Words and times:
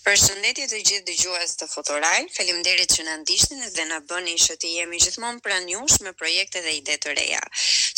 Përshëndetje 0.00 0.64
të 0.70 0.78
gjithë 0.88 1.06
dëgjues 1.08 1.50
të 1.60 1.66
Fotoral. 1.70 2.28
Faleminderit 2.32 2.94
që 2.96 3.02
na 3.04 3.16
ndiqni 3.20 3.66
dhe 3.76 3.84
na 3.90 3.98
bëni 4.08 4.32
që 4.44 4.56
të 4.62 4.70
jemi 4.78 5.00
gjithmonë 5.04 5.42
pranë 5.44 5.74
jush 5.74 5.98
me 6.06 6.14
projekte 6.22 6.62
dhe 6.64 6.72
ide 6.78 6.96
të 7.04 7.12
reja. 7.18 7.42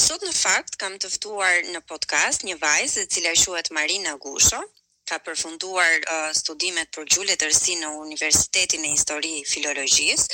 Sot 0.08 0.26
në 0.26 0.34
fakt 0.38 0.80
kam 0.82 0.98
të 1.04 1.12
ftuar 1.14 1.60
në 1.70 1.84
podcast 1.92 2.42
një 2.48 2.58
vajzë 2.64 3.06
e 3.06 3.08
cila 3.16 3.36
quhet 3.44 3.70
Marina 3.78 4.16
Gusho, 4.24 4.64
ka 5.10 5.20
përfunduar 5.26 5.94
uh, 6.16 6.28
studimet 6.40 6.90
për 6.98 7.06
gjullet 7.14 7.38
të 7.38 7.78
në 7.78 7.92
Universitetin 8.02 8.82
e 8.88 8.92
Histori 8.96 9.34
Filologjis, 9.52 10.26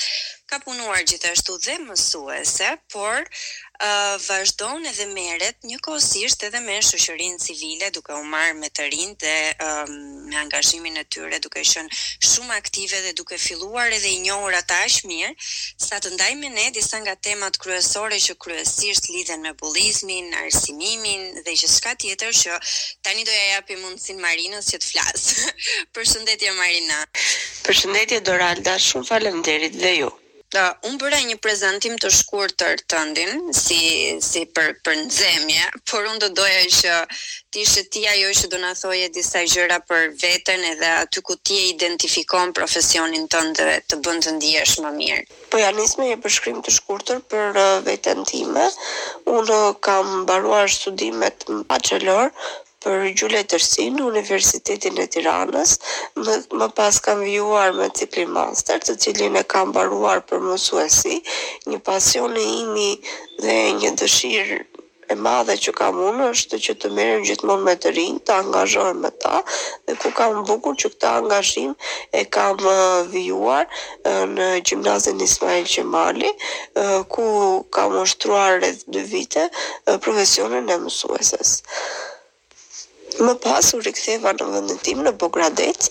ka 0.48 0.62
punuar 0.64 1.04
gjithashtu 1.04 1.58
dhe 1.66 1.76
mësuese, 1.84 2.70
por 2.92 3.28
uh, 3.82 4.16
vazhdon 4.28 4.86
edhe 4.90 5.04
një 5.16 5.48
njëkohësisht 5.72 6.44
edhe 6.48 6.60
me 6.66 6.76
shoqërinë 6.88 7.38
civile 7.44 7.88
duke 7.96 8.14
u 8.20 8.24
marrë 8.34 8.56
me 8.60 8.70
të 8.78 8.86
rinë 8.94 9.16
dhe 9.24 9.34
um, 9.66 9.92
me 10.30 10.36
angazhimin 10.44 10.98
e 11.02 11.04
tyre 11.16 11.38
duke 11.44 11.62
qenë 11.70 11.98
shumë 12.30 12.56
aktive 12.60 13.00
dhe 13.06 13.12
duke 13.20 13.38
filluar 13.44 13.94
edhe 13.98 14.10
i 14.10 14.18
njohur 14.26 14.54
ata 14.60 14.80
mirë 15.10 15.32
sa 15.86 15.98
të 16.02 16.14
ndajmë 16.16 16.52
ne 16.58 16.66
disa 16.78 17.00
nga 17.04 17.14
temat 17.28 17.58
kryesore 17.64 18.18
që 18.26 18.34
kryesisht 18.46 19.08
lidhen 19.14 19.42
me 19.46 19.52
bullizmin, 19.62 20.32
arsimimin 20.44 21.22
dhe 21.46 21.52
gjithçka 21.60 21.94
tjetër 22.00 22.32
që 22.42 22.60
tani 23.04 23.24
doja 23.28 23.42
ja 23.46 23.54
japi 23.60 23.76
mundsinë 23.84 24.22
Marinës 24.26 24.70
që 24.72 24.78
të 24.82 24.86
flasë. 24.90 25.52
Përshëndetje 25.96 26.54
Marina. 26.60 26.98
Përshëndetje 27.66 28.22
Doralda, 28.26 28.78
shumë 28.88 29.10
faleminderit 29.12 29.76
dhe 29.82 29.94
ju 30.00 30.10
ta 30.48 30.62
un 30.88 30.96
bëra 30.96 31.18
një 31.28 31.36
prezantim 31.44 31.96
të 32.00 32.08
shkurtër 32.20 32.80
tëndin 32.90 33.50
si 33.58 33.78
si 34.28 34.42
për 34.58 34.70
për 34.84 34.96
nxemje, 35.02 35.66
por 35.90 36.06
un 36.10 36.16
do 36.22 36.30
doja 36.40 36.62
që 36.78 36.94
të 37.52 37.62
ishte 37.64 37.82
ti 37.96 38.04
ajo 38.12 38.30
që 38.38 38.50
do 38.54 38.60
na 38.62 38.70
thoje 38.80 39.10
disa 39.18 39.42
gjëra 39.52 39.78
për 39.90 40.06
veten 40.24 40.64
edhe 40.70 40.90
aty 41.02 41.22
ku 41.28 41.36
ti 41.44 41.58
e 41.64 41.66
identifikon 41.74 42.54
profesionin 42.56 43.28
tënd 43.36 43.60
dhe 43.60 43.76
të 43.92 44.00
bën 44.06 44.24
të 44.24 44.34
ndihesh 44.38 44.78
më 44.86 44.92
mirë. 44.98 45.26
Po 45.52 45.60
ja 45.62 45.70
nis 45.80 45.96
me 46.00 46.08
një 46.08 46.20
përshkrim 46.24 46.62
të 46.64 46.74
shkurtër 46.78 47.20
për 47.32 47.60
uh, 47.64 47.74
veten 47.90 48.24
time. 48.32 48.64
Un 49.36 49.44
uh, 49.60 49.68
kam 49.88 50.22
mbaruar 50.24 50.72
studimet 50.78 51.44
bachelor 51.72 52.32
për 52.88 53.00
Gjule 53.20 53.40
në 53.44 54.04
Universitetin 54.10 54.98
e 55.02 55.04
Tiranës, 55.14 55.74
më, 56.28 56.36
më 56.60 56.68
pas 56.78 57.00
kam 57.06 57.18
vjuar 57.24 57.74
me 57.78 57.88
cikli 57.98 58.24
master, 58.36 58.80
të 58.86 58.94
cilin 59.04 59.36
e 59.36 59.42
kam 59.54 59.74
baruar 59.76 60.22
për 60.30 60.40
mësuesi, 60.46 61.18
një 61.72 61.78
pasion 61.88 62.32
e 62.32 62.46
imi 62.64 62.88
dhe 63.42 63.56
një 63.82 63.90
dëshirë 64.02 64.58
e 65.12 65.14
madhe 65.26 65.54
që 65.64 65.72
kam 65.80 66.00
unë 66.06 66.30
është 66.30 66.56
që 66.66 66.72
të 66.80 66.90
merrem 66.96 67.22
gjithmonë 67.28 67.64
me 67.68 67.74
të 67.82 67.92
rinj, 67.98 68.16
të 68.28 68.34
angazhohem 68.42 69.00
me 69.04 69.10
ta 69.24 69.36
dhe 69.90 69.94
ku 70.00 70.12
kam 70.20 70.40
bukur 70.50 70.76
që 70.82 70.90
këtë 70.94 71.12
angazhim 71.20 71.72
e 72.20 72.24
kam 72.36 72.60
vjuar 72.60 73.08
vijuar 73.12 73.80
në 74.34 74.48
gjimnazin 74.68 75.24
Ismail 75.28 75.64
Qemali, 75.76 76.32
ku 77.14 77.24
kam 77.76 77.96
ushtruar 78.04 78.50
rreth 78.60 78.84
2 79.00 79.06
vite 79.16 79.48
profesionin 80.04 80.72
e 80.72 80.78
mësueses. 80.86 81.56
Më 83.26 83.32
pas 83.40 83.64
u 83.74 83.78
riktheva 83.80 84.32
në 84.36 84.46
vendin 84.54 84.78
tim 84.86 84.98
në 85.04 85.12
Bogradec, 85.20 85.86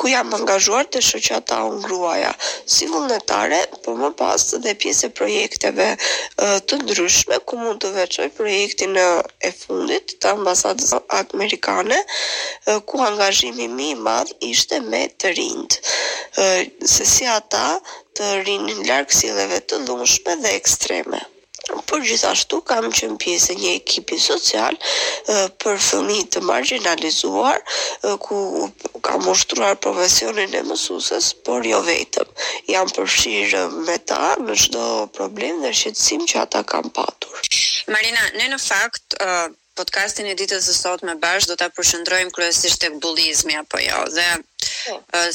ku 0.00 0.06
jam 0.10 0.30
angazhuar 0.36 0.86
te 0.94 1.00
shoqata 1.04 1.56
ungruaja 1.70 2.28
si 2.74 2.86
vullnetare, 2.92 3.58
por 3.84 3.96
më 4.02 4.10
pas 4.20 4.44
dhe 4.66 4.74
pjesë 4.84 5.08
e 5.10 5.14
projekteve 5.20 5.88
të 6.38 6.78
ndryshme 6.84 7.40
ku 7.48 7.58
mund 7.62 7.80
të 7.82 7.90
veçoj 7.98 8.28
projektin 8.38 8.94
e 8.96 9.52
fundit 9.64 10.16
të 10.22 10.30
ambasadës 10.38 10.94
amerikane, 11.20 12.00
ku 12.90 13.02
angazhimi 13.10 13.66
mi 13.76 13.90
i 13.96 13.98
madh 14.08 14.34
ishte 14.52 14.78
me 14.90 15.02
të 15.18 15.34
rindë, 15.40 15.94
Se 16.94 17.04
si 17.14 17.26
ata 17.34 17.66
të 18.16 18.30
rinin 18.46 18.84
larg 18.92 19.10
sjelljeve 19.20 19.60
të 19.72 19.82
dhunshme 19.88 20.42
dhe 20.44 20.54
ekstreme 20.60 21.26
por 21.86 22.00
gjithashtu 22.06 22.60
kam 22.68 22.88
qenë 22.94 23.16
pjesë 23.22 23.54
një 23.58 23.72
ekipi 23.80 24.18
social 24.22 24.76
për 25.62 25.78
fëmijë 25.86 26.26
të 26.36 26.42
marginalizuar 26.46 27.58
ku 28.26 28.38
kam 29.06 29.26
ushtruar 29.32 29.76
profesionin 29.82 30.54
e 30.54 30.62
mësuesës, 30.68 31.32
por 31.46 31.66
jo 31.66 31.80
vetëm. 31.86 32.30
Jam 32.72 32.90
përfshirë 32.96 33.64
me 33.88 33.96
ta 34.10 34.34
në 34.42 34.58
çdo 34.66 34.84
problem 35.18 35.62
dhe 35.64 35.72
shqetësim 35.78 36.26
që 36.30 36.42
ata 36.46 36.62
kanë 36.72 36.92
patur. 36.98 37.34
Marina, 37.94 38.22
ne 38.38 38.48
në 38.52 38.60
fakt 38.66 39.16
podcastin 39.76 40.26
e 40.30 40.36
ditës 40.40 40.64
së 40.70 40.74
sotme 40.74 41.14
bash 41.20 41.48
do 41.50 41.56
ta 41.60 41.68
përshëndrojmë 41.76 42.32
kryesisht 42.34 42.80
tek 42.84 42.98
bullizmi 43.02 43.58
apo 43.60 43.82
jo. 43.84 44.04
Dhe 44.16 44.28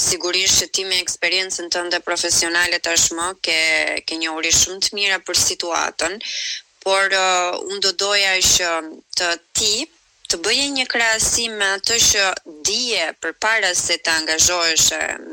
sigurisht 0.07 0.59
që 0.63 0.67
ti 0.75 0.83
me 0.87 0.97
eksperiencën 1.03 1.67
tënde 1.75 1.99
profesionale 2.07 2.79
tashmë 2.87 3.27
ke 3.47 3.57
ke 4.07 4.19
një 4.23 4.35
uri 4.39 4.51
shumë 4.59 4.83
të 4.85 4.99
mira 4.99 5.19
për 5.27 5.39
situatën, 5.45 6.17
por 6.85 7.17
uh, 7.19 7.51
unë 7.69 7.81
do 7.87 7.91
doja 8.05 8.35
që 8.53 8.69
të 9.17 9.29
ti 9.59 9.73
të 10.31 10.37
bëje 10.47 10.67
një 10.71 10.83
krahasim 10.87 11.57
me 11.59 11.65
atë 11.75 11.95
që 12.07 12.25
dije 12.67 13.07
përpara 13.23 13.71
se 13.75 13.97
të 13.99 14.11
angazhohesh 14.11 14.85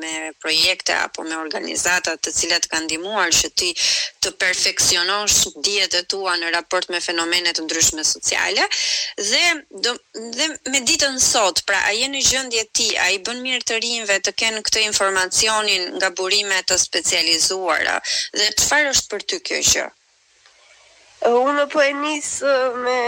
me 0.03 0.13
projekte 0.43 0.97
apo 1.05 1.23
me 1.29 1.37
organizata 1.39 2.17
të 2.19 2.33
cilat 2.39 2.67
kanë 2.73 2.87
ndihmuar 2.89 3.31
që 3.39 3.51
ti 3.61 3.69
të 4.25 4.33
perfeksionosh 4.43 5.37
dijet 5.69 5.95
e 6.01 6.03
tua 6.11 6.35
në 6.43 6.51
raport 6.57 6.91
me 6.91 7.01
fenomene 7.05 7.55
të 7.55 7.63
ndryshme 7.69 8.03
sociale 8.11 8.67
dhe 9.31 9.45
dhe, 9.87 9.95
dhe 10.39 10.49
me 10.75 10.81
ditën 10.91 11.21
sot, 11.29 11.63
pra 11.69 11.79
a 11.87 11.95
jeni 11.95 12.25
gjendje 12.31 12.65
ti, 12.75 12.89
a 12.99 13.13
i 13.15 13.23
bën 13.23 13.39
mirë 13.47 13.65
të 13.71 13.79
rinjve 13.85 14.19
të 14.27 14.35
kenë 14.43 14.65
këtë 14.67 14.83
informacionin 14.89 15.93
nga 16.01 16.11
burime 16.11 16.59
të 16.71 16.81
specializuara 16.89 18.01
dhe 18.35 18.51
çfarë 18.63 18.95
është 18.97 19.15
për 19.15 19.29
ty 19.31 19.41
kjo 19.49 19.63
gjë? 19.73 19.87
Unë 21.31 21.69
po 21.73 21.87
e 21.87 21.93
nisë 22.03 22.57
me 22.83 22.99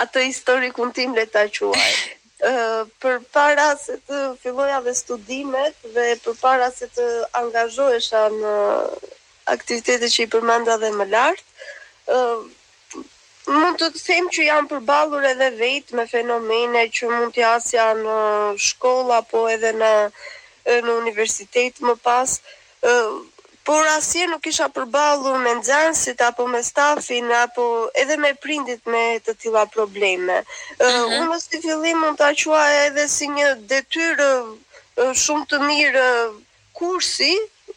atë 0.00 0.22
historikun 0.28 0.92
tim 0.96 1.14
le 1.14 1.26
ta 1.26 1.46
quaj. 1.56 1.92
Ëh, 2.42 2.86
për 2.98 3.20
para 3.30 3.64
se 3.78 4.00
të 4.08 4.20
filloja 4.42 4.80
dhe 4.82 4.92
studimet 4.98 5.78
dhe 5.94 6.06
për 6.24 6.34
para 6.40 6.72
se 6.74 6.88
të 6.90 7.04
angazhohesha 7.38 8.22
në 8.38 8.54
aktivitetet 9.52 10.10
që 10.10 10.20
i 10.24 10.30
përmenda 10.32 10.74
dhe 10.82 10.88
më 10.96 11.06
lartë, 11.12 11.68
ëh, 12.14 12.98
mund 13.60 13.78
të 13.78 13.90
them 14.08 14.30
që 14.34 14.48
jam 14.48 14.66
përballur 14.72 15.26
edhe 15.32 15.52
vetë 15.62 15.98
me 16.00 16.08
fenomene 16.16 16.82
që 16.96 17.10
mund 17.14 17.30
të 17.36 17.44
jasja 17.44 17.86
në 18.00 18.18
shkollë 18.70 19.16
apo 19.20 19.44
edhe 19.54 19.70
në 19.78 19.92
në 20.82 20.92
universitet 20.98 21.78
më 21.82 21.94
pas, 22.06 22.36
ë 22.86 22.92
por 23.64 23.82
asje 23.96 24.26
nuk 24.30 24.44
isha 24.52 24.66
përbalur 24.76 25.36
me 25.44 25.52
nxansit 25.60 26.18
apo 26.28 26.42
me 26.52 26.60
stafin 26.70 27.28
apo 27.44 27.64
edhe 28.02 28.16
me 28.22 28.30
prindit 28.46 28.82
me 28.92 29.02
të 29.26 29.32
tila 29.44 29.62
probleme. 29.76 30.36
Uh 30.42 30.88
mhm. 30.88 30.96
-huh. 30.96 31.20
Unë 31.20 31.36
është 31.36 31.50
të 31.56 31.60
fillim 31.66 31.98
mund 32.02 32.16
të 32.20 32.26
aqua 32.32 32.62
edhe 32.86 33.04
si 33.16 33.26
një 33.38 33.48
detyrë 33.72 34.30
shumë 35.24 35.44
të 35.50 35.56
mirë 35.70 36.08
kursi 36.78 37.32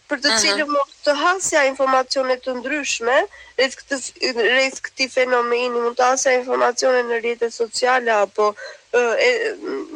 për 0.09 0.17
të 0.23 0.27
mhm. 0.31 0.39
cilë 0.43 0.63
uh 0.63 0.67
-huh. 0.67 0.73
mund 0.75 0.89
të 1.05 1.11
hasja 1.23 1.59
informacionet 1.71 2.39
të 2.45 2.51
ndryshme 2.59 3.17
rrëz 3.61 4.81
këti 4.85 5.05
fenomeni 5.17 5.69
mund 5.83 5.93
të 5.99 6.03
hasja 6.09 6.31
informacionet 6.41 7.05
në 7.11 7.21
rritët 7.23 7.53
sociale 7.61 8.11
apo 8.25 8.45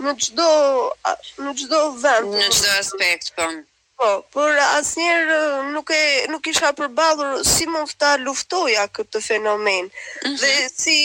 në 0.04 0.12
gjdo 0.24 0.50
në 1.44 1.52
çdo 1.60 1.82
vend 2.04 2.30
në 2.40 2.48
gjdo 2.54 2.72
aspekt, 2.84 3.28
po. 3.36 3.46
Po, 4.00 4.08
por 4.32 4.56
asnjëherë 4.80 5.34
uh, 5.46 5.64
nuk 5.76 5.92
e 5.96 6.00
nuk 6.32 6.46
isha 6.54 6.70
përballur 6.78 7.42
si 7.50 7.66
mund 7.68 7.92
ta 8.02 8.14
luftoja 8.24 8.86
këtë 8.96 9.22
fenomen. 9.28 9.92
Mm 9.92 10.32
-hmm. 10.32 10.38
Dhe 10.44 10.54
si 10.84 10.96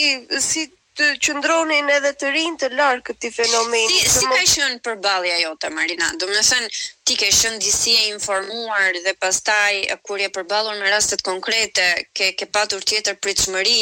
si 0.49 0.61
të 0.95 1.05
qëndronin 1.25 1.89
edhe 1.97 2.11
të 2.19 2.29
rinë 2.33 2.57
të 2.59 2.67
larë 2.79 3.01
këti 3.09 3.29
fenomeni. 3.37 3.97
Si, 4.01 4.11
si 4.21 4.29
ka 4.31 4.43
shënë 4.51 4.77
për 4.85 4.99
balja 5.03 5.39
jote, 5.41 5.67
Marina? 5.75 6.07
Do 6.21 6.29
me 6.29 6.39
thënë, 6.49 6.69
ti 7.09 7.17
ke 7.19 7.27
shënë 7.35 7.59
disi 7.63 7.91
e 7.97 8.03
informuar 8.13 8.95
dhe 9.03 9.13
pastaj, 9.19 9.81
kur 10.07 10.21
je 10.23 10.29
përbalur 10.37 10.79
me 10.79 10.93
rastet 10.93 11.25
konkrete, 11.27 11.83
ke, 12.15 12.29
ke 12.39 12.47
patur 12.47 12.85
tjetër 12.91 13.19
shmëri, 13.43 13.81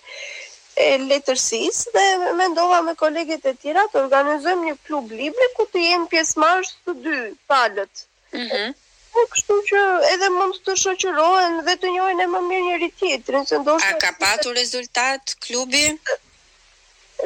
e 0.83 0.87
letërsisë 1.09 1.91
dhe 1.97 2.05
mendova 2.43 2.77
me 2.87 2.93
kolegët 3.03 3.43
e 3.51 3.53
tjera 3.63 3.83
të 3.93 4.01
organizojmë 4.07 4.67
një 4.71 4.77
klub 4.87 5.11
libri 5.23 5.47
ku 5.57 5.63
të 5.73 5.79
jenë 5.89 6.07
pjesëmarrës 6.13 6.71
të 6.85 6.91
dy 7.05 7.17
palët. 7.51 7.95
Mhm. 8.05 8.47
Uh 8.47 8.53
-huh 8.53 8.89
po 9.15 9.25
kështu 9.35 9.55
që 9.69 9.81
edhe 10.15 10.29
mund 10.37 10.59
të 10.67 10.75
shoqërohen 10.85 11.57
dhe 11.69 11.75
të 11.83 11.91
njohin 11.95 12.21
më 12.35 12.41
mirë 12.49 12.65
njëri 12.69 12.89
tjetrin, 13.01 13.47
se 13.51 13.59
ndoshta 13.63 13.95
ka 14.05 14.11
patur 14.23 14.57
rezultat 14.61 15.35
klubi. 15.47 15.85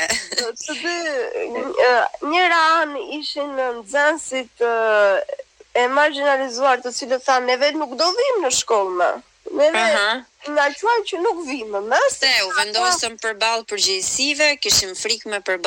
Të 0.42 0.78
dy 0.84 2.28
njëra 2.34 2.62
an 2.84 2.96
ishin 3.20 3.52
në 3.58 3.72
nxënësit 3.82 4.66
e 5.84 5.88
marginalizuar, 5.96 6.82
të 6.84 6.94
cilët 7.00 7.26
thanë 7.30 7.48
ne 7.54 7.60
vetë 7.64 7.82
nuk 7.82 7.96
do 8.04 8.08
vim 8.20 8.42
në 8.46 8.54
shkollë 8.62 8.96
më. 9.02 9.12
Me 9.58 9.66
dhe 9.72 9.82
uh 9.86 9.96
-huh. 9.96 10.20
nga 10.56 10.66
quaj 10.80 11.00
që 11.10 11.18
nuk 11.24 11.40
vimë 11.48 11.80
më 11.90 11.98
Se, 12.16 12.30
u 12.48 12.52
vendosëm 12.60 13.16
për 13.24 13.34
balë 13.42 13.66
për 13.72 13.80
gjithësive 13.86 14.48
Kishim 14.64 14.94
frikë 15.00 15.30
me 15.34 15.40
për 15.50 15.58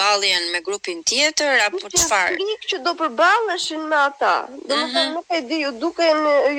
me 0.52 0.58
grupin 0.68 0.98
tjetër 1.10 1.52
Apo 1.66 1.80
që 1.96 2.02
farë? 2.12 2.34
frikë 2.38 2.66
që 2.70 2.78
do 2.86 2.92
për 3.02 3.10
me 3.90 3.98
ata 4.08 4.32
Dhe 4.68 4.74
uh 4.84 4.86
-huh. 4.86 5.08
nuk 5.16 5.26
e 5.36 5.40
di, 5.50 5.56
ju 5.64 5.72
duke, 5.84 6.06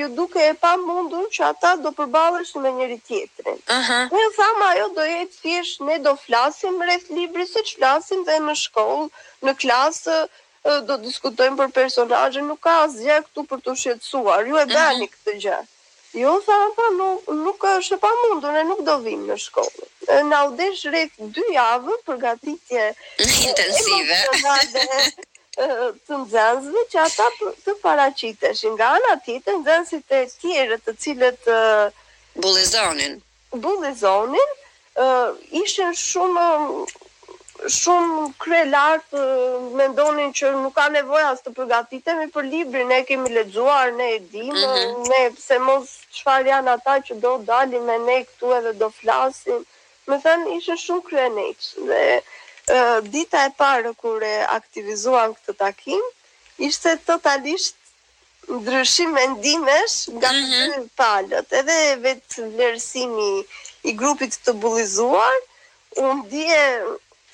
ju 0.00 0.08
duke 0.20 0.40
e 0.52 0.54
pa 0.62 0.72
mundur 0.86 1.26
Që 1.36 1.42
ata 1.52 1.70
do 1.86 1.90
për 1.98 2.06
me 2.62 2.70
njëri 2.78 2.98
tjetërin 3.08 3.58
uh 3.78 3.84
-huh. 3.84 4.26
Ne 4.36 4.64
ajo 4.70 4.86
do 5.00 5.04
jetë 5.14 5.36
fjesh 5.42 5.72
Ne 5.88 5.94
do 6.06 6.12
flasim 6.26 6.74
rreth 6.86 7.08
libri 7.20 7.44
Se 7.52 7.60
që 7.66 7.72
flasim 7.80 8.20
dhe 8.30 8.36
në 8.46 8.54
shkollë 8.64 9.10
Në 9.44 9.52
klasë 9.64 10.16
do 10.88 10.94
diskutojmë 11.08 11.56
për 11.62 11.68
personajën 11.80 12.44
Nuk 12.52 12.60
ka 12.68 12.74
asgjë 12.86 13.18
këtu 13.26 13.40
për 13.50 13.58
të 13.66 13.72
shetsuar 13.84 14.42
Ju 14.52 14.56
e 14.64 14.66
mhm. 14.68 14.74
bani 14.80 15.04
uh 15.06 15.08
-huh. 15.08 15.14
këtë 15.18 15.32
gjë 15.46 15.62
Jo, 16.16 16.40
thara 16.46 16.68
pa, 16.76 16.88
nuk, 16.98 17.22
nuk 17.44 17.64
është 17.70 17.96
pa 18.02 18.08
mundur, 18.22 18.52
ne 18.56 18.62
nuk 18.68 18.78
do 18.88 18.94
vim 19.04 19.24
në 19.30 19.34
shkollë. 19.42 19.88
Na 20.28 20.38
u 20.48 20.54
desh 20.60 20.86
rreth 20.92 21.18
2 21.38 21.44
javë 21.54 21.96
për 22.06 22.20
gatitje 22.22 22.84
intensive. 23.46 24.20
të 26.06 26.18
nxënësve 26.22 26.82
që 26.92 27.02
ata 27.02 27.26
të 27.66 27.74
paraqiteshin 27.82 28.74
nga 28.78 28.88
ana 28.96 29.12
tjetër 29.26 29.58
nxënësit 29.60 30.16
e 30.16 30.18
tjerë 30.42 30.76
të 30.86 30.92
cilët 31.04 31.48
bullizonin 32.44 33.16
bullizonin 33.66 34.52
ë 35.00 35.06
ishin 35.62 35.92
shumë 36.04 36.44
shumë 37.80 38.32
krye 38.42 38.64
lart 38.70 39.12
mendonin 39.78 40.32
që 40.38 40.50
nuk 40.56 40.74
ka 40.76 40.84
nevojë 40.94 41.28
as 41.28 41.40
të 41.44 41.52
përgatitemi 41.58 42.26
për 42.34 42.48
librin, 42.50 42.88
ne 42.90 42.98
kemi 43.08 43.32
lexuar, 43.32 43.92
ne 44.00 44.08
e 44.16 44.18
dimë, 44.20 44.54
mm 44.54 44.82
-hmm. 44.82 45.06
ne 45.12 45.22
pse 45.36 45.58
mos 45.66 45.86
çfarë 46.18 46.48
janë 46.52 46.70
ata 46.76 46.94
që 47.08 47.14
do 47.24 47.32
dalin 47.48 47.82
me 47.88 47.96
ne 48.08 48.18
këtu 48.28 48.52
edhe 48.58 48.72
do 48.80 48.90
flasin. 49.00 49.64
Me 50.08 50.18
thënë 50.24 50.52
ishe 50.58 50.76
shumë 50.84 51.04
krenik 51.08 51.58
dhe 51.88 52.04
dita 53.12 53.40
e 53.46 53.50
parë 53.62 53.94
kure 54.02 54.34
aktivizuan 54.58 55.28
këtë 55.36 55.52
takim, 55.64 56.02
ishte 56.68 56.90
totalisht 57.08 57.76
ndryshim 58.58 59.12
e 59.16 59.24
ndimesh 59.34 59.96
nga 60.16 60.30
mm 60.32 60.38
-hmm. 60.44 60.70
të 60.74 60.80
palët. 60.98 61.46
Edhe 61.60 61.78
vetë 62.04 62.38
vlerësimi 62.54 63.32
i 63.88 63.90
grupit 64.00 64.32
të 64.44 64.50
bulizuar, 64.62 65.36
unë 66.06 66.22
dje 66.30 66.62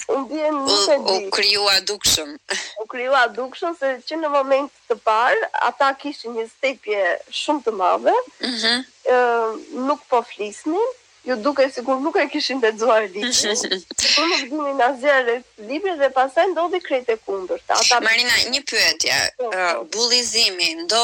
di. 0.09 1.27
U 1.27 1.31
kryua 1.31 1.81
dukshëm. 1.87 2.31
U 2.83 2.87
kryua 2.91 3.29
dukshëm, 3.37 3.75
se 3.79 3.93
që 4.09 4.17
në 4.23 4.31
moment 4.33 4.71
të 4.91 4.97
parë, 5.07 5.49
ata 5.71 5.93
kishë 6.03 6.33
një 6.37 6.47
stepje 6.53 7.05
shumë 7.43 7.63
të 7.69 7.73
madhe 7.81 8.17
uh 8.43 9.47
nuk 9.87 10.01
po 10.11 10.21
flisnin, 10.23 10.87
ju 11.27 11.37
duke 11.43 11.63
sigur 11.71 11.99
nuk 12.03 12.17
e 12.19 12.25
kishin 12.31 12.59
të 12.63 12.71
dzuar 12.79 13.05
libri, 13.15 13.31
sigur 13.33 14.27
nuk 14.27 14.41
dini 14.49 14.73
në 14.79 14.87
zjarë 15.03 15.35
libri 15.71 15.93
dhe 16.01 16.09
pasaj 16.15 16.45
ndodhi 16.53 16.81
krejt 16.83 17.11
e 17.15 17.17
kundur. 17.27 17.61
Ata... 17.69 17.99
Marina, 18.03 18.35
një 18.55 18.63
pyetja, 18.71 19.19
uh, 19.29 19.45
po, 19.45 19.51
po. 19.53 19.85
bulizimi, 19.97 20.71
të 20.91 21.03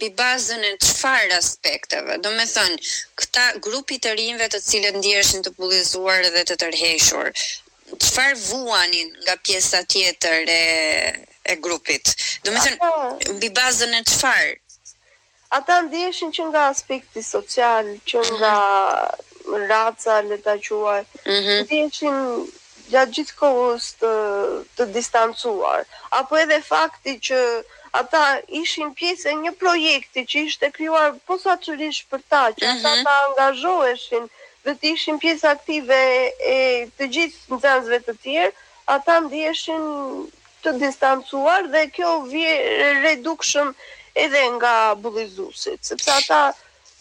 bi 0.00 0.10
bazën 0.18 0.64
e 0.66 0.72
qëfar 0.82 1.36
aspekteve, 1.40 2.18
do 2.26 2.32
me 2.38 2.46
thënë, 2.54 2.80
këta 3.22 3.46
grupi 3.66 4.00
të 4.06 4.16
rinjve 4.18 4.48
të 4.56 4.60
cilët 4.70 4.98
ndjeshin 5.02 5.44
të 5.46 5.54
bulizuar 5.60 6.24
dhe 6.34 6.42
të 6.50 6.58
tërheshur, 6.64 7.30
çfarë 7.94 8.36
vuani 8.50 9.02
nga 9.22 9.34
pjesa 9.46 9.80
tjetër 9.92 10.44
e 10.58 10.64
e 11.52 11.54
grupit. 11.64 12.06
Do 12.44 12.50
të 12.54 12.62
thënë 12.64 13.32
mbi 13.36 13.50
bazën 13.58 13.92
e 14.00 14.02
çfarë? 14.10 14.52
Ata 15.58 15.74
ndjeshin 15.86 16.30
që 16.36 16.42
nga 16.50 16.62
aspekti 16.72 17.20
social, 17.34 17.86
që 18.08 18.18
mhm. 18.22 18.34
nga 18.38 18.54
raca 19.72 20.14
le 20.28 20.36
ta 20.46 20.54
quaj, 20.66 21.04
mm 21.30 21.40
-hmm. 21.44 21.58
ndjeshin 21.64 22.16
gjatë 22.90 23.14
gjithë 23.16 23.36
kohës 23.42 23.84
të, 24.00 24.12
të 24.76 24.82
distancuar, 24.96 25.80
apo 26.18 26.34
edhe 26.42 26.58
fakti 26.72 27.12
që 27.26 27.38
ata 28.00 28.22
ishin 28.62 28.88
pjesë 28.98 29.28
e 29.30 29.34
një 29.44 29.52
projekti 29.62 30.20
që 30.30 30.36
ishte 30.48 30.66
krijuar 30.76 31.08
posaçërisht 31.28 32.04
për 32.10 32.20
ta, 32.30 32.42
që 32.60 32.66
mm 32.66 32.70
-hmm. 32.74 32.86
ata 32.86 32.92
mhm. 32.96 33.02
ta 33.08 33.14
angazhoheshin 33.26 34.24
dhe 34.66 34.74
të 34.82 34.90
ishin 34.96 35.18
pjesë 35.22 35.46
aktive 35.54 35.98
e 36.54 36.56
të 36.98 37.08
gjithë 37.16 37.56
nxënësve 37.56 37.98
të 38.06 38.14
tjerë, 38.24 38.54
ata 38.94 39.16
ndiheshin 39.26 39.86
të 40.64 40.72
distancuar 40.82 41.68
dhe 41.74 41.82
kjo 41.96 42.10
vje 42.32 42.54
redukshëm 43.04 43.70
edhe 44.24 44.42
nga 44.56 44.72
bullizuesit, 45.04 45.80
sepse 45.90 46.10
ata 46.18 46.42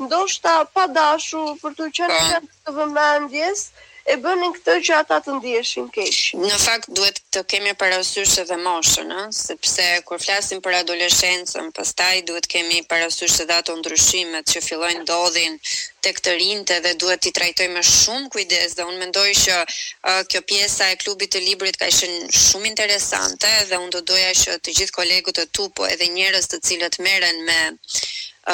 ndoshta 0.06 0.56
pa 0.76 0.84
dashur 1.00 1.54
për 1.64 1.78
të 1.80 1.90
qenë 1.98 2.40
të 2.44 2.78
vëmendjes, 2.78 3.70
e 4.06 4.16
bënin 4.22 4.52
këtë 4.54 4.74
që 4.86 4.98
ata 5.02 5.18
të 5.26 5.34
ndiheshin 5.40 5.88
keq. 5.96 6.18
Në 6.42 6.58
fakt 6.62 6.92
duhet 6.98 7.18
të 7.34 7.42
kemi 7.50 7.72
parasysh 7.82 8.36
edhe 8.44 8.58
moshën, 8.62 9.10
ëh, 9.22 9.32
sepse 9.34 9.88
kur 10.06 10.22
flasim 10.22 10.62
për 10.66 10.76
adoleshencën, 10.82 11.72
pastaj 11.78 12.20
duhet 12.28 12.46
kemi 12.54 12.84
parasysh 12.92 13.40
edhe 13.46 13.56
ato 13.58 13.74
ndryshimet 13.80 14.46
që 14.54 14.62
fillojnë 14.68 15.02
ndodhin 15.08 15.58
tek 16.06 16.20
të 16.22 16.36
rinjtë 16.38 16.76
dhe 16.86 16.92
duhet 17.02 17.24
t'i 17.26 17.32
trajtojmë 17.34 17.80
me 17.80 17.82
shumë 17.90 18.30
kujdes 18.36 18.78
dhe 18.78 18.86
unë 18.92 19.00
mendoj 19.02 19.28
që 19.42 19.56
uh, 19.64 20.20
kjo 20.30 20.42
pjesa 20.52 20.92
e 20.94 21.00
klubit 21.02 21.32
të 21.34 21.42
librit 21.48 21.80
ka 21.82 21.90
qenë 21.90 22.30
shumë 22.46 22.70
interesante 22.70 23.50
dhe 23.72 23.80
unë 23.82 23.90
do 23.98 24.04
doja 24.14 24.30
që 24.44 24.60
të 24.62 24.76
gjithë 24.80 24.98
kolegut 25.00 25.42
e 25.42 25.48
tu 25.58 25.66
po 25.80 25.90
edhe 25.90 26.12
njerëz 26.14 26.46
të 26.54 26.62
cilët 26.70 27.02
merren 27.10 27.42
me 27.50 27.60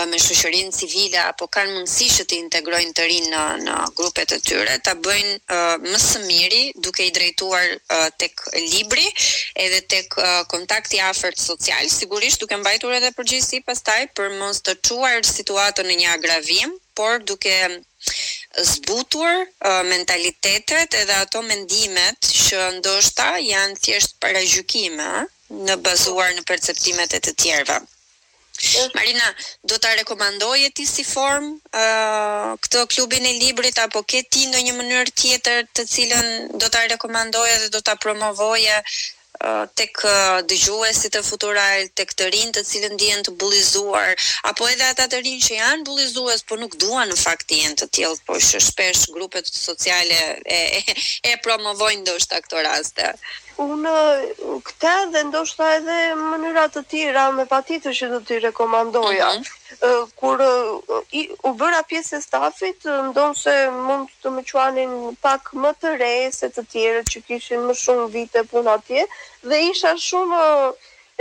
me 0.09 0.15
shoqërinë 0.23 0.71
civile 0.79 1.19
apo 1.29 1.45
kanë 1.51 1.73
mundësi 1.75 2.05
që 2.17 2.23
të 2.31 2.35
integrojnë 2.41 2.93
të 2.99 3.03
rinë 3.07 3.31
në 3.31 3.43
në 3.63 3.79
grupet 3.99 4.31
e 4.31 4.37
tyre, 4.49 4.77
ta 4.87 4.93
bëjnë 5.07 5.33
uh, 5.37 5.83
më 5.87 5.99
së 6.03 6.21
miri 6.27 6.61
duke 6.85 7.03
i 7.07 7.11
drejtuar 7.17 7.65
uh, 7.97 8.07
tek 8.23 8.39
libri 8.55 9.03
edhe 9.65 9.81
tek 9.95 10.15
uh, 10.27 10.43
kontakti 10.53 11.01
afërt 11.07 11.37
social, 11.45 11.83
sigurisht 11.97 12.39
duke 12.45 12.55
mbajtur 12.61 12.95
edhe 13.01 13.11
përgjegjësi 13.19 13.59
pastaj 13.67 13.99
për 14.19 14.31
mos 14.39 14.63
të 14.69 14.77
çuar 14.89 15.27
situatën 15.31 15.83
në 15.91 15.99
një 16.03 16.09
agravim, 16.15 16.77
por 16.99 17.19
duke 17.33 17.55
zbutur 18.71 19.27
uh, 19.27 19.81
mentalitetet 19.91 20.95
edhe 21.03 21.19
ato 21.19 21.43
mendimet 21.51 22.31
që 22.47 22.63
ndoshta 22.79 23.29
janë 23.49 23.79
thjesht 23.87 24.17
paragjykime 24.23 25.11
në 25.67 25.79
bazuar 25.89 26.31
në 26.39 26.47
perceptimet 26.51 27.11
e 27.11 27.19
të 27.27 27.39
tjerëve. 27.43 27.81
Marina, 28.93 29.25
do 29.63 29.77
ta 29.79 29.89
rekomandoje 29.95 30.69
ti 30.69 30.85
si 30.85 31.03
form 31.03 31.51
uh, 31.73 32.53
këtë 32.61 32.83
klubin 32.93 33.25
e 33.25 33.33
librit 33.41 33.77
apo 33.81 34.03
ke 34.05 34.21
ti 34.29 34.45
në 34.51 34.61
një 34.67 34.75
mënyrë 34.77 35.13
tjetër 35.17 35.65
të 35.73 35.85
cilën 35.89 36.29
do 36.61 36.69
ta 36.69 36.83
rekomandoje 36.93 37.57
dhe 37.63 37.71
do 37.73 37.81
ta 37.81 37.95
promovoje 37.97 38.75
uh, 38.79 39.65
tek 39.73 40.05
uh, 40.05 40.39
dëgjuesit 40.45 41.17
e 41.19 41.23
futural, 41.25 41.89
tek 41.97 42.13
të 42.13 42.29
rinë 42.35 42.53
të 42.59 42.63
cilën 42.71 42.97
dihen 43.01 43.25
të 43.25 43.33
bullizuar, 43.41 44.13
apo 44.53 44.69
edhe 44.69 44.91
ata 44.93 45.09
të 45.09 45.23
rinë 45.25 45.45
që 45.47 45.57
janë 45.57 45.87
bullizues, 45.89 46.45
por 46.45 46.61
nuk 46.61 46.77
duan 46.85 47.09
në 47.09 47.17
fakt 47.23 47.49
të 47.49 47.63
jenë 47.65 47.79
të 47.81 47.89
tillë, 47.97 48.21
por 48.29 48.37
shpesh 48.51 49.09
grupet 49.17 49.49
sociale 49.51 50.21
e 50.45 50.65
e, 50.79 50.99
e 51.33 51.37
promovojnë 51.45 52.05
ndoshta 52.05 52.43
këto 52.45 52.61
raste 52.69 53.15
unë 53.61 53.93
uh, 53.93 54.59
këtë 54.65 54.93
dhe 55.13 55.21
ndoshta 55.29 55.67
edhe 55.77 55.97
mënyrat 56.19 56.73
të 56.75 56.83
tira 56.93 57.25
me 57.37 57.45
patitë 57.51 57.93
që 57.99 58.09
do 58.13 58.19
t'i 58.27 58.39
rekomandoja. 58.45 59.29
Mm 59.29 59.43
-hmm. 59.43 59.79
uh, 59.87 60.11
kur 60.19 60.41
uh, 60.41 61.01
i, 61.11 61.23
u 61.49 61.53
bëra 61.61 61.83
pjesë 61.91 62.17
e 62.17 62.21
stafit, 62.25 62.79
uh, 62.93 62.97
ndonë 63.11 63.37
se 63.43 63.55
mund 63.87 64.09
të 64.23 64.33
më 64.35 64.43
quanin 64.51 64.93
pak 65.25 65.53
më 65.63 65.71
të 65.81 65.95
rejë 66.03 66.31
se 66.39 66.49
të 66.55 66.65
tjere 66.71 67.01
që 67.11 67.23
kishin 67.27 67.61
më 67.67 67.73
shumë 67.83 68.07
vite 68.17 68.41
punë 68.51 68.71
atje, 68.77 69.05
dhe 69.49 69.57
isha 69.71 69.93
shumë 70.07 70.39
uh, 70.39 70.71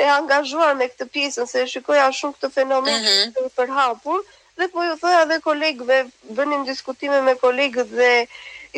e 0.02 0.06
angazhuar 0.18 0.74
me 0.78 0.88
këtë 0.88 1.06
pjesën, 1.14 1.46
se 1.52 1.66
shikoja 1.72 2.08
shumë 2.18 2.34
këtë 2.36 2.48
fenomen 2.58 3.00
mm 3.00 3.06
-hmm. 3.08 3.50
për 3.56 3.68
hapur, 3.78 4.18
dhe 4.58 4.66
po 4.72 4.78
ju 4.86 4.94
thëja 5.02 5.22
dhe 5.30 5.40
kolegëve, 5.48 5.98
bënim 6.36 6.62
diskutime 6.70 7.18
me 7.26 7.34
kolegët 7.44 7.90
dhe 8.00 8.14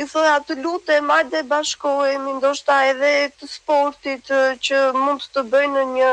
i 0.01 0.05
thoja 0.09 0.39
të 0.47 0.57
lutem 0.65 1.11
dhe 1.33 1.43
bashkohemi 1.49 2.33
ndoshta 2.39 2.77
edhe 2.91 3.11
të 3.41 3.49
sportit 3.55 4.31
që 4.69 4.83
mund 4.99 5.25
të 5.35 5.45
bëjnë 5.55 5.85
një 5.97 6.13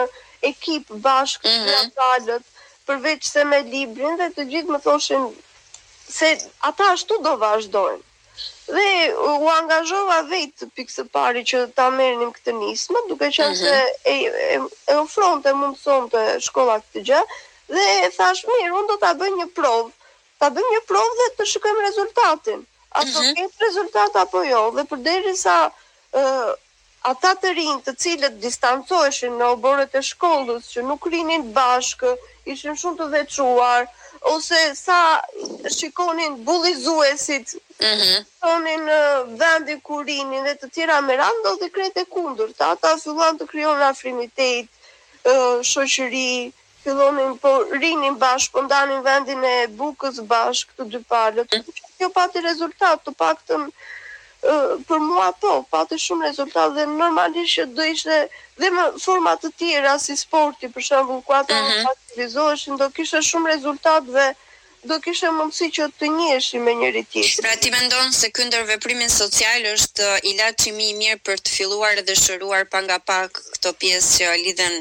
ekip 0.51 0.91
bashkë 1.05 1.49
mm 1.49 1.61
-hmm. 1.61 1.69
natalët 1.69 2.45
përveç 2.89 3.23
se 3.31 3.43
me 3.51 3.59
librin 3.73 4.17
dhe 4.21 4.27
të 4.37 4.47
gjithë 4.51 4.71
më 4.75 4.79
thoshin 4.87 5.25
se 6.17 6.27
ata 6.71 6.89
ashtu 6.95 7.19
do 7.27 7.33
vazhdojnë 7.43 8.03
dhe 8.75 8.87
u 9.43 9.49
angazhova 9.55 10.17
vetë 10.33 10.69
pikse 10.79 11.05
pari 11.15 11.43
që 11.51 11.59
ta 11.79 11.89
merrnim 11.99 12.33
këtë 12.37 12.55
nismë 12.61 13.03
duke 13.11 13.29
qenë 13.39 13.53
mm 13.53 13.59
-hmm. 13.59 13.69
se 13.69 14.91
e, 14.95 14.97
e, 14.97 15.39
të 15.45 15.51
mundëson 15.61 16.09
të 16.13 16.21
shkolla 16.49 16.77
këtë 16.83 17.05
gjë 17.11 17.21
dhe 17.73 17.85
thash 18.19 18.43
mirë 18.53 18.75
unë 18.79 18.87
do 18.91 18.95
ta 19.05 19.13
bëj 19.23 19.31
një 19.39 19.47
provë 19.61 19.89
ta 20.39 20.47
bëjmë 20.55 20.73
një 20.75 20.81
provë 20.89 21.15
dhe 21.19 21.25
të 21.37 21.43
shikojmë 21.51 21.83
rezultatin 21.87 22.59
a 22.99 23.05
do 23.07 23.13
të 23.15 23.21
mhm. 23.23 23.35
ketë 23.39 23.63
rezultat 23.67 24.17
apo 24.25 24.41
jo 24.47 24.61
dhe 24.77 24.83
përderisa 24.91 25.53
ë 25.67 26.23
uh, 26.25 26.49
ata 27.11 27.29
të 27.41 27.53
rinj 27.55 27.75
të 27.85 27.93
cilët 28.03 28.33
distancoheshin 28.43 29.37
në 29.39 29.45
oborët 29.53 29.93
e 29.95 30.01
shkollës 30.03 30.65
që 30.73 30.81
nuk 30.89 31.05
rinin 31.13 31.45
bashkë, 31.55 32.11
ishin 32.53 32.75
shumë 32.81 32.97
të 32.99 33.07
veçuar 33.13 33.87
ose 34.33 34.57
sa 34.79 34.97
shikonin 35.77 36.35
bullizuesit 36.49 37.53
mm 37.79 37.95
-hmm. 38.01 38.27
në 38.65 38.97
uh, 38.97 39.31
vendi 39.43 39.75
ku 39.87 40.01
rinin 40.09 40.43
dhe 40.49 40.55
të 40.59 40.69
tjera 40.75 40.97
me 41.07 41.15
rando 41.23 41.55
dhe 41.63 41.69
krete 41.75 42.03
kundur 42.15 42.49
ta 42.57 42.65
ata 42.75 42.91
filluan 43.03 43.33
të 43.39 43.45
kryon 43.51 43.79
afrimitet 43.91 44.65
uh, 45.31 45.55
shoqëri 45.71 46.31
fillonin 46.83 47.31
po 47.43 47.51
rinin 47.81 48.13
bashkë 48.25 48.53
po 48.57 48.61
ndanin 48.67 49.01
vendin 49.07 49.41
e 49.53 49.57
bukës 49.81 50.17
bashkë 50.33 50.73
të 50.77 50.83
dy 50.91 50.99
palët 51.13 51.51
mhm 51.61 51.87
kjo 51.99 52.09
pati 52.15 52.41
rezultat, 52.47 53.01
të 53.05 53.13
pak 53.23 53.41
për 54.89 55.01
mua 55.03 55.27
po, 55.43 55.53
pati 55.73 55.97
shumë 55.99 56.29
rezultat 56.29 56.75
dhe 56.77 56.85
normalisht 56.91 57.57
që 57.57 57.65
do 57.79 57.87
ishte 57.93 58.19
dhe 58.61 58.69
më 58.75 58.85
format 59.05 59.41
të 59.43 59.51
tira 59.61 59.95
si 60.03 60.15
sporti, 60.21 60.69
për 60.75 60.85
shumë, 60.89 61.17
ku 61.27 61.35
atë 61.41 61.57
në 61.65 61.73
uh 61.73 61.79
-huh. 61.79 61.91
aktivizoheshin, 61.95 62.77
do 62.81 62.87
kishte 62.99 63.21
shumë 63.31 63.53
rezultat 63.55 64.07
dhe 64.15 64.27
do 64.87 64.95
kishe 65.03 65.27
mundësi 65.35 65.67
që 65.75 65.85
të 65.99 66.07
njëshi 66.15 66.59
me 66.63 66.73
njëri 66.79 67.01
tjetër. 67.11 67.41
Pra 67.43 67.55
ti 67.59 67.71
mendon 67.73 68.13
se 68.15 68.29
këndër 68.35 68.63
veprimin 68.69 69.09
social 69.11 69.65
është 69.73 70.05
uh, 70.07 70.29
ilaci 70.31 70.71
më 70.75 70.85
i 70.85 70.93
mirë 70.99 71.19
për 71.27 71.39
të 71.43 71.55
filluar 71.57 71.99
dhe 72.07 72.15
shëruar 72.15 72.65
pa 72.71 72.79
nga 72.85 72.99
pak 73.03 73.41
këto 73.57 73.73
pjesë 73.81 74.13
që 74.15 74.29
lidhen 74.45 74.77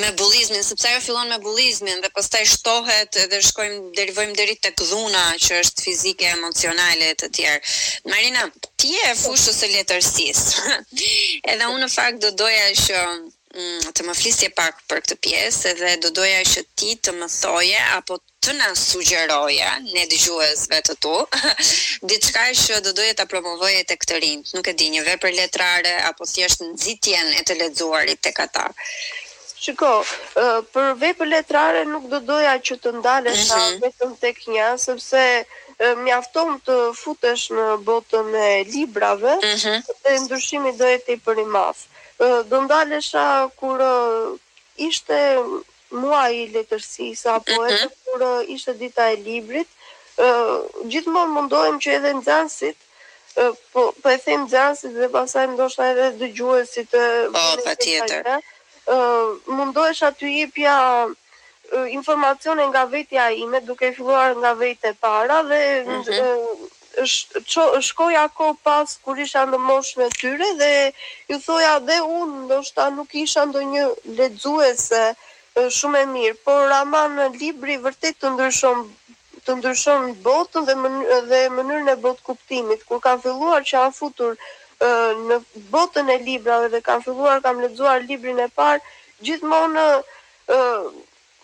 me 0.00 0.12
bullizmin, 0.20 0.64
sepse 0.64 0.88
ajo 0.88 1.00
fillon 1.04 1.28
me 1.28 1.38
bullizmin 1.44 2.00
dhe 2.00 2.08
pastaj 2.16 2.46
shtohet 2.54 3.18
dhe 3.30 3.42
shkojmë 3.50 3.92
derivojmë 4.00 4.36
deri 4.40 4.56
tek 4.56 4.80
dhuna 4.88 5.24
që 5.44 5.60
është 5.64 5.86
fizike, 5.88 6.32
emocionale 6.38 7.12
e 7.12 7.18
të 7.20 7.30
tjerë. 7.36 7.72
Marina, 8.08 8.48
ti 8.80 8.94
je 8.96 9.12
fushës 9.22 9.60
së 9.62 9.72
letërsisë. 9.76 10.68
Edhe 11.52 11.68
unë 11.74 11.84
në 11.84 11.92
fakt 11.98 12.24
do 12.24 12.32
doja 12.40 12.70
që 12.80 13.04
mm, 13.20 13.88
të 13.92 14.08
më 14.08 14.16
flisje 14.22 14.48
pak 14.60 14.80
për 14.88 15.04
këtë 15.04 15.20
pjesë 15.28 15.76
dhe 15.82 15.92
do 16.06 16.14
doja 16.24 16.40
që 16.52 16.66
ti 16.80 16.96
të 17.04 17.18
më 17.20 17.30
thoje 17.40 17.82
apo 18.00 18.22
të 18.42 18.52
na 18.58 18.68
sugjeroje 18.78 19.68
ne 19.94 20.02
dëgjuesve 20.10 20.80
të 20.88 20.96
tu 21.04 21.12
diçka 22.12 22.42
që 22.62 22.80
do 22.86 22.92
doje 22.98 23.14
ta 23.20 23.26
promovoje 23.30 23.82
tek 23.92 24.02
të 24.08 24.18
rinjt, 24.24 24.50
nuk 24.56 24.68
e 24.68 24.74
di 24.82 24.88
një 24.96 25.04
vepër 25.10 25.36
letrare 25.38 25.92
apo 26.10 26.26
thjesht 26.32 26.64
nxitjen 26.72 27.30
e 27.38 27.44
të 27.46 27.58
lexuarit 27.62 28.22
tek 28.26 28.42
ata. 28.46 28.66
Shiko, 29.62 29.92
për 30.74 30.94
vepër 31.04 31.30
letrare 31.30 31.84
nuk 31.86 32.08
do 32.10 32.18
doja 32.32 32.56
që 32.66 32.76
të 32.82 32.96
ndalesh 32.98 33.44
mm 33.44 33.58
-hmm. 33.58 33.82
vetëm 33.86 34.16
tek 34.24 34.36
një, 34.54 34.66
sepse 34.86 35.22
mjafton 36.04 36.50
të 36.66 36.76
futesh 37.02 37.44
në 37.56 37.66
botën 37.88 38.26
e 38.50 38.52
librave, 38.74 39.34
mm 39.44 39.54
-hmm. 39.62 39.78
dhe 40.02 40.18
ndryshimi 40.24 40.72
do 40.80 40.86
jetë 40.94 41.10
i 41.16 41.20
për 41.26 41.36
i 41.46 41.48
Do 42.50 42.56
ndalesha 42.64 43.24
kur 43.58 43.78
ishte 44.90 45.18
muaj 45.92 46.34
i 46.36 46.48
letërsisë 46.52 47.28
apo 47.36 47.56
mhm. 47.56 47.68
edhe 47.70 47.88
kur 48.06 48.24
ishte 48.54 48.74
dita 48.82 49.06
e 49.14 49.20
librit, 49.22 49.68
ë 50.16 50.24
uh, 50.24 50.56
gjithmonë 50.92 51.32
mundohem 51.36 51.78
që 51.82 51.94
edhe 51.98 52.10
nxënësit 52.18 52.78
uh, 53.42 53.52
po 53.72 53.86
po 54.04 54.12
e 54.12 54.18
them 54.26 54.44
nxënësit 54.46 54.98
dhe 55.00 55.08
pastaj 55.14 55.46
ndoshta 55.54 55.86
edhe 55.94 56.08
dëgjuesit 56.20 56.92
uh, 56.98 57.08
oh, 57.32 57.56
pa 57.64 58.36
ë 58.82 58.94
uh, 58.94 59.26
mundohesh 59.60 60.02
aty 60.10 60.28
jepja 60.40 60.74
uh, 61.06 61.88
informacione 61.96 62.66
nga 62.72 62.84
vetja 62.92 63.30
ime 63.40 63.60
duke 63.64 63.92
filluar 63.96 64.36
nga 64.42 64.52
vetë 64.60 64.92
e 64.92 64.98
para 65.04 65.38
dhe 65.48 65.60
është 65.88 67.38
mm 67.38 67.42
-hmm. 67.48 67.80
shkoj 67.88 68.14
ako 68.26 68.54
pas 68.66 68.88
kur 69.04 69.16
isha 69.24 69.42
në 69.46 69.58
moshën 69.70 70.02
e 70.06 70.10
tyre 70.22 70.48
dhe 70.60 70.70
ju 71.30 71.38
thoja 71.46 71.74
dhe 71.88 71.96
unë 72.20 72.44
ndoshta 72.46 72.90
nuk 72.98 73.10
isha 73.24 73.42
ndonjë 73.48 73.84
lexuese 74.18 75.04
shumë 75.56 76.02
e 76.02 76.06
mirë, 76.12 76.36
por 76.46 76.66
Raman 76.70 77.16
në 77.16 77.26
libri 77.40 77.76
vërtet 77.84 78.18
të 78.20 78.30
ndryshon 78.34 78.86
të 79.44 79.56
ndryshon 79.58 80.12
botën 80.22 80.64
dhe 80.68 80.74
mënyrën 80.80 81.26
dhe 81.28 81.38
mënyrën 81.54 81.90
e 81.92 81.96
botë 82.04 82.22
kuptimit. 82.28 82.84
Kur 82.86 83.00
kanë 83.02 83.22
filluar 83.24 83.64
që 83.66 83.74
janë 83.76 83.96
futur 83.96 84.36
uh, 84.38 85.10
në 85.28 85.40
botën 85.74 86.08
e 86.08 86.16
librave 86.22 86.68
dhe 86.70 86.80
kanë 86.86 87.04
filluar 87.08 87.40
kam 87.42 87.60
lexuar 87.60 88.04
librin 88.06 88.38
e 88.38 88.46
parë, 88.54 88.80
gjithmonë 89.26 89.86
uh, 89.98 90.86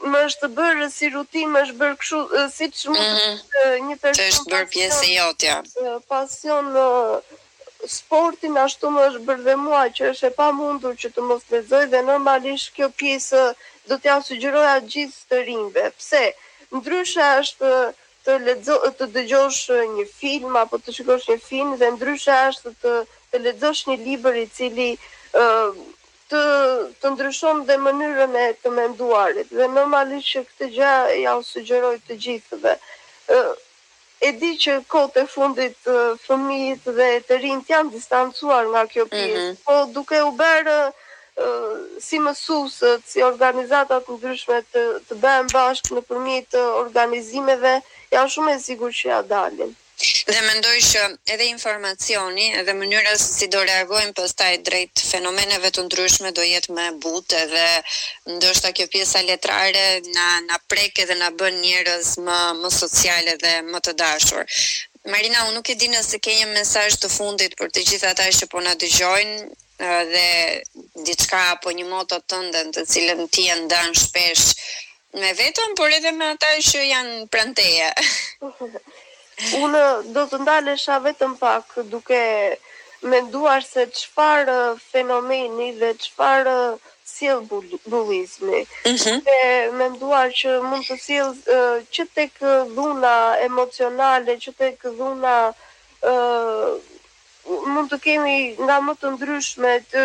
më 0.07 0.23
është 0.29 0.45
të 0.45 0.53
bërë 0.59 0.87
si 0.95 1.11
rutinë, 1.11 1.51
më 1.57 1.65
është 1.67 1.77
bërë 1.83 1.99
kështu 1.99 2.23
uh, 2.23 2.47
siç 2.55 2.87
mund 2.93 3.03
mhm. 3.03 3.91
një 3.91 3.99
person 4.07 4.47
të 4.47 4.55
bëjë 4.55 4.71
pjesë 4.77 5.13
jotja. 5.17 5.59
Uh, 5.83 5.99
pasion 6.09 6.71
uh, 6.79 7.38
sportin 7.87 8.57
ashtu 8.59 8.91
më 8.91 9.03
është 9.09 9.21
bërë 9.27 9.45
dhe 9.47 9.55
mua 9.65 9.83
që 9.97 10.09
është 10.13 10.27
e 10.29 10.33
pa 10.39 10.47
mundur 10.59 10.97
që 11.03 11.11
të 11.15 11.25
mos 11.29 11.45
bezoj 11.51 11.85
dhe 11.93 12.01
normalisht 12.07 12.73
kjo 12.77 12.89
pjesë 13.01 13.43
do 13.91 13.99
t'ja 14.03 14.17
sugjeroja 14.27 14.79
gjithë 14.95 15.21
të 15.31 15.43
rinjve. 15.51 15.85
Pse? 15.99 16.23
Ndryshe 16.75 17.29
është 17.43 17.71
të, 18.25 18.39
ledzo, 18.47 18.81
të 18.99 19.07
dëgjosh 19.15 19.61
një 19.95 20.09
film 20.19 20.57
apo 20.65 20.81
të 20.83 20.97
shikosh 20.97 21.29
një 21.31 21.39
film 21.49 21.77
dhe 21.83 21.93
ndryshe 21.95 22.39
është 22.51 22.75
të, 22.83 22.97
të 23.31 23.43
ledzosh 23.47 23.85
një 23.91 23.97
liber 24.05 24.35
i 24.43 24.47
cili 24.59 24.91
të, 26.29 26.43
të 27.01 27.07
ndryshon 27.15 27.63
dhe 27.71 27.79
mënyrën 27.87 28.35
e 28.43 28.49
të 28.65 28.75
menduarit. 28.81 29.55
Dhe 29.59 29.71
normalisht 29.79 30.33
që 30.35 30.43
këtë 30.51 30.73
gjë 30.77 30.95
ja 31.23 31.39
sugjeroj 31.53 31.97
të 32.11 32.19
gjithëve 32.27 32.77
e 34.27 34.31
di 34.41 34.51
që 34.63 34.73
kote 34.93 35.21
e 35.25 35.31
fundit 35.35 35.77
fëmijët 36.25 36.89
dhe 36.99 37.09
të 37.29 37.39
rinjt 37.43 37.71
janë 37.73 37.93
distancuar 37.97 38.65
nga 38.73 38.83
kjo 38.93 39.05
mhm. 39.05 39.13
pjesë, 39.15 39.43
mm 39.45 39.53
-hmm. 39.53 39.63
po 39.67 39.75
duke 39.97 40.19
u 40.29 40.33
bërë 40.41 40.79
si 42.07 42.19
mësusët, 42.25 43.01
si 43.11 43.23
organizatat 43.23 44.03
në 44.11 44.15
ndryshme 44.19 44.59
të, 44.73 44.83
të 45.09 45.13
bëhen 45.23 45.47
bashkë 45.55 45.93
në 45.99 46.03
përmi 46.09 46.37
të 46.53 46.63
organizimeve, 46.85 47.75
janë 48.15 48.33
shumë 48.35 48.53
e 48.57 48.61
sigur 48.71 48.91
që 49.01 49.05
ja 49.13 49.21
dalin. 49.35 49.73
Dhe 50.33 50.41
mendoj 50.49 50.75
që 50.89 51.01
edhe 51.35 51.47
informacioni 51.53 52.45
edhe 52.61 52.75
mënyra 52.81 53.13
se 53.23 53.29
si 53.37 53.47
do 53.55 53.61
reagojmë 53.71 54.13
pastaj 54.19 54.51
drejt 54.69 55.03
fenomeneve 55.13 55.71
të 55.79 55.85
ndryshme 55.87 56.31
do 56.37 56.45
jetë 56.49 56.75
më 56.77 56.85
e 56.91 56.93
butë 57.05 57.39
edhe 57.45 57.65
ndoshta 58.35 58.71
kjo 58.79 58.87
pjesa 58.93 59.23
letrare 59.31 59.83
na 60.19 60.27
na 60.51 60.61
prek 60.75 61.01
edhe 61.05 61.17
na 61.23 61.31
bën 61.41 61.59
njerëz 61.65 62.13
më 62.29 62.37
më 62.61 62.71
sociale 62.77 63.35
dhe 63.45 63.55
më 63.73 63.81
të 63.89 63.97
dashur. 64.05 64.45
Marina, 65.15 65.43
unë 65.49 65.57
nuk 65.57 65.73
e 65.75 65.79
di 65.81 65.91
nëse 65.97 66.23
ke 66.27 66.37
një 66.43 66.47
mesazh 66.55 67.01
të 67.03 67.11
fundit 67.17 67.59
për 67.59 67.75
të 67.75 67.85
gjithë 67.91 68.13
ata 68.13 68.29
që 68.39 68.49
po 68.55 68.63
na 68.67 68.77
dëgjojnë 68.83 69.37
dhe 70.15 70.29
diçka 71.11 71.43
apo 71.57 71.75
një 71.79 71.87
moto 71.91 72.21
tënde 72.31 72.63
në 72.69 72.75
të 72.79 72.87
cilën 72.95 73.27
ti 73.35 73.49
e 73.55 73.59
ndan 73.65 73.99
shpesh 74.05 74.47
me 75.19 75.33
vetëm, 75.43 75.75
por 75.81 75.91
edhe 75.99 76.13
me 76.21 76.31
ata 76.37 76.55
që 76.71 76.87
janë 76.93 77.19
pranteje. 77.35 77.91
teje. 77.95 78.87
unë 79.65 79.83
do 80.17 80.23
të 80.31 80.41
ndalesha 80.43 80.97
vetëm 81.05 81.35
pak 81.41 81.75
duke 81.93 82.21
menduar 83.03 83.63
se 83.63 83.85
çfar 83.99 84.49
fenomeni 84.91 85.69
dhe 85.81 85.93
çfar 86.05 86.49
sjell 87.13 87.43
bullizmi. 87.91 88.65
Mm 88.87 88.97
-hmm. 88.97 89.19
menduar 89.81 90.27
që 90.41 90.51
mund 90.71 90.85
të 90.91 90.97
sjell 91.05 91.31
uh, 91.31 91.81
që 91.95 92.03
tek 92.15 92.33
dhuna 92.75 93.17
emocionale, 93.49 94.33
që 94.43 94.53
tek 94.59 94.77
dhuna 94.99 95.35
uh, 95.53 96.69
mund 97.75 97.89
të 97.93 97.99
kemi 98.07 98.37
nga 98.65 98.77
më 98.87 98.93
të 99.01 99.07
ndryshme 99.15 99.73
të 99.91 100.03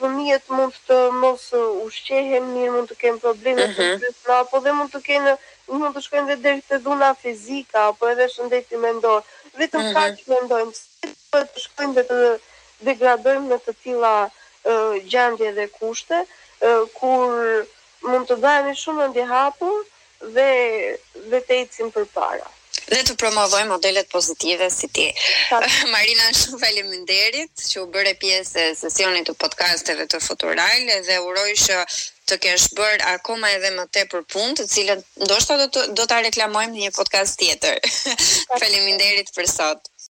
fëmijët 0.00 0.44
mund 0.56 0.74
të 0.88 0.96
mos 1.22 1.44
ushqehen 1.86 2.44
mirë, 2.54 2.72
mund 2.76 2.88
të 2.90 2.96
kenë 3.02 3.20
probleme 3.26 3.66
mm 3.68 3.70
-hmm. 3.70 3.76
të 3.90 3.96
ndryshme, 3.96 4.32
apo 4.42 4.56
dhe 4.64 4.72
mund 4.78 4.90
të 4.96 5.00
kenë 5.08 5.32
nuk 5.66 5.80
mund 5.80 5.96
të 5.96 6.02
shkojmë 6.06 6.28
vetë 6.32 6.42
deri 6.44 6.64
te 6.68 6.78
dhuna 6.84 7.10
fizika 7.20 7.86
apo 7.90 8.08
edhe 8.10 8.26
shëndeti 8.32 8.80
mendor. 8.82 9.20
Vetëm 9.58 9.80
mm 9.80 9.94
-hmm. 9.94 9.94
kaq 9.94 10.28
mendojmë, 10.32 10.72
si 10.74 11.14
do 11.32 11.38
të 11.52 11.58
shkojmë 11.66 11.94
të 12.10 12.18
degradojmë 12.88 13.46
në 13.52 13.58
të 13.66 13.72
tilla 13.82 14.14
uh, 14.30 14.94
gjendje 15.12 15.52
dhe 15.58 15.68
kushte 15.78 16.18
uh, 16.24 16.82
kur 16.98 17.64
mund 18.10 18.26
të 18.28 18.36
bëhemi 18.42 18.74
shumë 18.82 19.06
më 19.16 19.24
hapur 19.34 19.78
dhe 20.36 20.50
dhe 21.30 21.38
të 21.46 21.54
ecim 21.62 21.88
përpara 21.94 22.48
dhe 22.90 23.02
të 23.06 23.14
promovojmë 23.22 23.72
modelet 23.74 24.08
pozitive 24.14 24.66
si 24.70 24.86
ti. 24.94 25.06
Marina, 25.94 26.24
shumë 26.38 26.60
faleminderit 26.64 27.52
që 27.70 27.76
u 27.80 27.86
bëre 27.94 28.12
pjesë 28.22 28.56
e 28.68 28.74
sesionit 28.82 29.24
të 29.28 29.34
podcasteve 29.42 30.04
të 30.06 30.16
Futural 30.26 30.80
dhe 31.08 31.16
uroj 31.28 31.52
që 31.66 31.76
të 32.30 32.36
kesh 32.44 32.64
bërë 32.76 33.08
akoma 33.14 33.50
edhe 33.56 33.70
më 33.76 33.84
tepër 33.96 34.22
punë, 34.34 34.54
të 34.60 34.66
cilën 34.76 35.02
ndoshta 35.26 35.56
do 35.62 35.66
të 35.76 35.84
do 36.00 36.06
ta 36.14 36.20
reklamojmë 36.28 36.72
në 36.78 36.84
një 36.86 36.94
podcast 37.00 37.38
tjetër. 37.44 37.84
Faleminderit 38.60 39.34
për 39.40 39.54
sot. 39.56 39.93